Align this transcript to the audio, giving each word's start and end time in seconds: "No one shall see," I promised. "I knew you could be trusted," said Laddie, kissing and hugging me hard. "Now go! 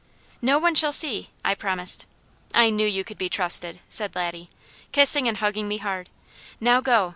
"No 0.41 0.57
one 0.57 0.73
shall 0.73 0.91
see," 0.91 1.29
I 1.45 1.53
promised. 1.53 2.07
"I 2.55 2.71
knew 2.71 2.87
you 2.87 3.03
could 3.03 3.19
be 3.19 3.29
trusted," 3.29 3.81
said 3.87 4.15
Laddie, 4.15 4.49
kissing 4.91 5.27
and 5.27 5.37
hugging 5.37 5.67
me 5.67 5.77
hard. 5.77 6.09
"Now 6.59 6.81
go! 6.81 7.09